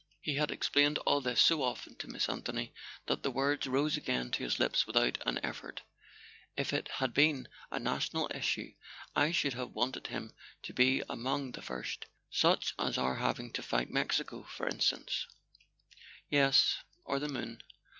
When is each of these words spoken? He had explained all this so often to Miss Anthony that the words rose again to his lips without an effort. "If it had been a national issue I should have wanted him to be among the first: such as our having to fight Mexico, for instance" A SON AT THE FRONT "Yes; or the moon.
He 0.19 0.33
had 0.37 0.49
explained 0.49 0.97
all 1.05 1.21
this 1.21 1.39
so 1.39 1.61
often 1.61 1.93
to 1.97 2.07
Miss 2.07 2.27
Anthony 2.27 2.73
that 3.05 3.21
the 3.21 3.29
words 3.29 3.67
rose 3.67 3.97
again 3.97 4.31
to 4.31 4.43
his 4.43 4.57
lips 4.59 4.87
without 4.87 5.19
an 5.27 5.39
effort. 5.43 5.83
"If 6.57 6.73
it 6.73 6.87
had 6.95 7.13
been 7.13 7.47
a 7.69 7.77
national 7.77 8.27
issue 8.33 8.73
I 9.15 9.29
should 9.31 9.53
have 9.53 9.75
wanted 9.75 10.07
him 10.07 10.33
to 10.63 10.73
be 10.73 11.03
among 11.07 11.51
the 11.51 11.61
first: 11.61 12.07
such 12.31 12.73
as 12.79 12.97
our 12.97 13.17
having 13.17 13.53
to 13.53 13.61
fight 13.61 13.91
Mexico, 13.91 14.41
for 14.41 14.67
instance" 14.67 14.83
A 15.27 15.29
SON 15.29 15.29
AT 15.29 15.51
THE 15.51 15.65
FRONT 15.67 16.25
"Yes; 16.31 16.77
or 17.05 17.19
the 17.19 17.29
moon. 17.29 17.61